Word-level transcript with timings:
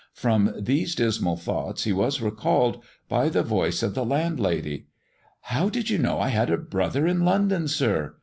Promi 0.19 0.59
these 0.65 0.95
dismal 0.95 1.37
thoughts 1.37 1.83
he 1.83 1.93
was 1.93 2.23
recalled 2.23 2.81
by 3.07 3.29
the 3.29 3.43
voice 3.43 3.83
of 3.83 3.93
the 3.93 4.03
landlady." 4.03 4.87
How 5.53 5.69
did 5.69 5.91
you 5.91 5.99
know 5.99 6.19
I 6.19 6.29
had 6.29 6.49
a 6.49 6.57
brother 6.57 7.05
in 7.05 7.23
London, 7.23 7.67
sir 7.67 8.15